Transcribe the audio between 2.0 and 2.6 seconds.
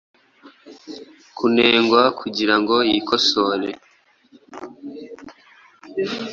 kugira